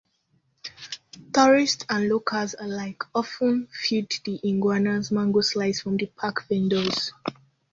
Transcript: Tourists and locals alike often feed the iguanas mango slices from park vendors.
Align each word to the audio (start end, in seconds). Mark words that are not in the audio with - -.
Tourists 1.31 1.85
and 1.87 2.09
locals 2.09 2.55
alike 2.59 3.03
often 3.13 3.67
feed 3.67 4.11
the 4.25 4.39
iguanas 4.43 5.11
mango 5.11 5.41
slices 5.41 5.81
from 5.83 5.99
park 6.17 6.43
vendors. 6.49 7.11